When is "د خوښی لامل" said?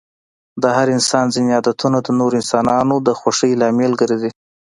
3.07-3.91